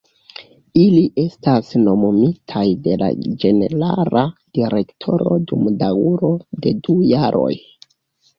[0.83, 3.09] Ili estas nomumitaj de la
[3.43, 4.23] ĝenerala
[4.61, 6.33] direktoro dum daŭro
[6.65, 7.53] de du jaroj.